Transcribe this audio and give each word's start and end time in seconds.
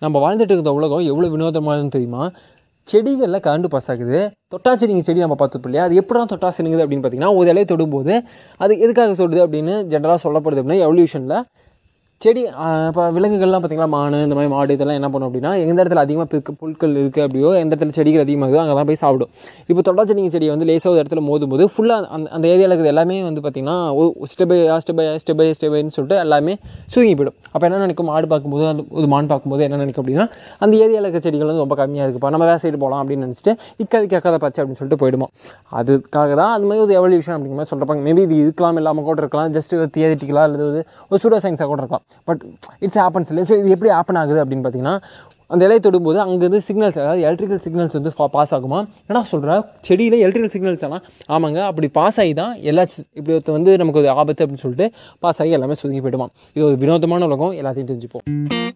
நம்ம 0.00 0.16
வாழ்ந்துட்டு 0.24 0.52
இருக்கிற 0.54 0.72
உலகம் 0.72 1.06
எவ்வளோ 1.06 1.28
வினோதமானதுன்னு 1.28 1.90
தெரியுமா? 1.90 2.30
செடிகளில் 2.92 3.40
கரண்ட் 3.46 3.66
பாஸ் 3.66 3.90
ஆகுது. 3.90 4.30
செடிங்க 4.54 4.98
செடி 4.98 5.18
நம்ம 5.18 5.36
பார்த்துப்போம் 5.38 5.64
இல்லையா? 5.64 5.84
அது 5.84 5.94
எப்படி 5.94 6.20
தொட்டா 6.22 6.52
சினிங்குது 6.58 6.84
அப்படின்னு 6.84 7.04
பார்த்தீங்கன்னா 7.06 7.34
ஒரு 7.34 7.52
இலையை 7.52 7.66
தொடும்போது 7.72 8.22
அது 8.56 8.78
எதுக்காக 8.78 9.12
தொடுது 9.12 9.46
அப்படின்னு 9.46 9.74
ஜென்ரலாக 9.92 10.16
சொல்லப்படுது 10.24 10.60
அப்படின்னா 10.62 10.78
எவல்யூஷனில் 10.86 11.42
செடி 12.24 12.40
இப்போ 12.88 13.02
விலங்குகள்லாம் 13.16 13.62
பார்த்தீங்களா 13.62 13.86
மானு 13.92 14.20
இந்த 14.26 14.34
மாதிரி 14.36 14.50
மாடு 14.52 14.74
இதெல்லாம் 14.76 14.96
என்ன 15.00 15.08
பண்ணும் 15.10 15.26
அப்படின்னா 15.28 15.50
எந்த 15.64 15.76
இடத்துல 15.82 16.02
அதிகமாக 16.04 16.26
பிற்கு 16.32 16.52
புல்கள் 16.60 16.94
இருக்குது 17.02 17.24
அப்படியோ 17.26 17.50
எந்த 17.60 17.70
இடத்துல 17.74 17.94
செடிகள் 17.98 18.22
அதிகமாகுதோ 18.24 18.58
அங்கே 18.62 18.74
தான் 18.78 18.88
போய் 18.88 18.98
சாப்பிடும். 19.02 19.30
இப்போ 19.70 19.82
தொட்டாச்செடிங்க 19.88 20.30
செடியை 20.36 20.50
வந்து 20.54 20.66
லேசாக 20.70 20.90
ஒரு 20.94 21.00
இடத்துல 21.02 21.22
மோதும் 21.26 21.52
போது 21.52 21.66
ஃபுல்லாக 21.74 22.08
அந்த 22.16 22.26
அந்த 22.36 22.44
ஏரியாவில் 22.52 22.72
இருக்கிறது 22.72 22.92
எல்லாமே 22.94 23.18
வந்து 23.28 23.42
பார்த்திங்கன்னா 23.44 23.76
step 24.32 24.50
by 24.52 24.58
step 24.84 24.98
by 25.00 25.06
step 25.24 25.38
by 25.40 25.46
step 25.58 25.72
பைன்னு 25.74 25.94
சொல்லிட்டு 25.98 26.18
எல்லாமே 26.24 26.54
சுருங்கி 26.94 27.14
போயிடும். 27.20 27.36
அப்போ 27.52 27.64
என்ன 27.68 27.80
நினைக்கும்? 27.84 28.10
மாடு 28.12 28.26
பார்க்கும்போது 28.32 28.66
அந்த 28.72 28.84
ஒரு 28.98 29.06
மான் 29.14 29.30
பார்க்கும்போது 29.34 29.64
என்ன 29.68 29.80
நினைக்கும் 29.84 30.04
அப்படின்னா 30.04 30.26
அந்த 30.64 30.72
ஏரியாவில் 30.82 31.08
இருக்கிற 31.08 31.24
செடிகள் 31.28 31.50
வந்து 31.52 31.64
ரொம்ப 31.66 31.78
கம்மியாக 31.82 32.06
இருக்குப்பா 32.08 32.32
நம்ம 32.36 32.50
வேறு 32.50 32.62
சைடு 32.64 32.82
போகலாம் 32.84 33.02
அப்படின்னு 33.04 33.28
நினச்சிட்டு 33.28 33.54
இக்காது 33.84 34.08
கேட்காத 34.14 34.42
பச்சை 34.46 34.60
அப்படின்னு 34.62 34.80
சொல்லிட்டு 34.82 35.00
போயிடுமா. 35.04 35.30
அதுக்காக 35.78 36.30
தான் 36.42 36.52
அது 36.56 36.66
மாதிரி 36.70 36.84
ஒரு 36.88 36.98
எவல்யூஷன் 37.00 37.36
அப்படிங்கிற 37.38 37.60
மாதிரி 37.60 37.72
சொல்கிறப்பாங்க 37.74 38.02
மேபி 38.08 38.24
இது 38.28 38.42
இருக்கலாம் 38.44 38.80
இல்லாமல் 38.82 39.08
கூட 39.10 39.18
இருக்கலாம். 39.26 39.50
ஜஸ்ட் 39.58 39.78
ஒரு 39.82 39.90
தியரிட்டிக்கலாக 39.98 40.48
அல்லது 40.50 40.66
ஒரு 40.70 40.82
ஒரு 41.12 41.22
சூடோ 41.24 41.40
சயின்ஸாக 41.46 41.70
கூட 41.74 41.80
இருக்கலாம். 41.84 42.06
பட் 42.28 42.44
இட்ஸ் 42.84 43.00
ஹேப்பன்ஸ் 43.04 43.32
இல்லை 43.32 43.44
ஸோ 43.50 43.56
இது 43.62 43.74
எப்படி 43.76 43.90
ஹேப்பன் 43.96 44.20
ஆகுது 44.22 44.40
அப்படின்னு 44.44 44.64
பார்த்தீங்கன்னா 44.66 44.96
அந்த 45.52 45.62
இலையை 45.66 45.80
தொடும்போது 45.84 46.18
அங்கேருந்து 46.22 46.58
சிக்னல்ஸ் 46.66 46.98
அதாவது 47.02 47.22
எலக்ட்ரிக்கல் 47.26 47.62
சிக்னல்ஸ் 47.66 47.96
வந்து 47.98 48.10
பாஸ் 48.34 48.52
ஆகுமா? 48.56 48.80
என்ன 49.10 49.22
சொல்கிறா 49.30 49.54
செடியில் 49.86 50.18
எலக்ட்ரிக்கல் 50.24 50.52
சிக்னல்ஸ் 50.54 50.84
எல்லாம். 50.88 51.04
ஆமாங்க 51.28 51.60
அப்படி 51.70 51.88
பாஸ் 51.98 52.18
ஆகி 52.24 52.34
தான் 52.42 52.52
எல்லா 52.70 52.84
இப்படி 53.18 53.56
வந்து 53.58 53.78
நமக்கு 53.82 54.02
ஒரு 54.02 54.10
ஆபத்து 54.22 54.44
அப்படின்னு 54.46 54.64
சொல்லிட்டு 54.66 54.88
பாஸ் 55.20 55.40
ஆகி 55.44 55.56
எல்லாமே 55.58 55.80
சுதுங்கி 55.82 56.02
போயிடுவான். 56.06 56.34
இது 56.54 56.66
ஒரு 56.70 56.76
வினோதமான 56.84 57.30
உலகம் 57.30 57.56
எல்லாத்தையும் 57.62 57.90
தெரிஞ்சுப்போம். 57.92 58.67